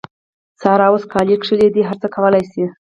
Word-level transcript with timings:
سارا 0.61 0.87
اوس 0.91 1.03
کالي 1.13 1.35
کښلي 1.41 1.67
دي؛ 1.73 1.81
هر 1.89 1.97
څه 2.01 2.07
کولای 2.15 2.43
سي. 2.51 2.63